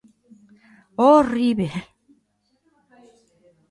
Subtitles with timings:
[1.05, 1.71] Horríbel!